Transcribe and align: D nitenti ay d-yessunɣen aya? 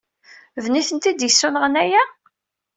D 0.63 0.65
nitenti 0.69 1.07
ay 1.09 1.15
d-yessunɣen 1.15 1.75
aya? 1.83 2.03